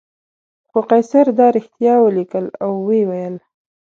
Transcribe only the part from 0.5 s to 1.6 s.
خو قیصر دا